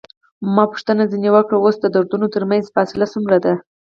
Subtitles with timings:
[0.53, 3.53] ما پوښتنه ځنې وکړل: اوس د دردونو ترمنځ فاصله څومره ده؟